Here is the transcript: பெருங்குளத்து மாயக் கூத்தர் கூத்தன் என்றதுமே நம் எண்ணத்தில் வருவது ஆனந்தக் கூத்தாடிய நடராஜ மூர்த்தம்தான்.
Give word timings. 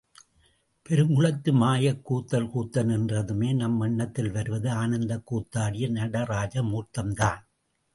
பெருங்குளத்து 0.89 1.51
மாயக் 1.51 2.01
கூத்தர் 2.09 2.49
கூத்தன் 2.55 2.91
என்றதுமே 2.91 3.53
நம் 3.53 3.79
எண்ணத்தில் 3.79 4.31
வருவது 4.31 4.69
ஆனந்தக் 4.71 5.25
கூத்தாடிய 5.25 5.89
நடராஜ 5.89 6.63
மூர்த்தம்தான். 6.63 7.41